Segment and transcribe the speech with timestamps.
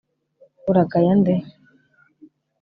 [0.71, 1.33] uragaya nde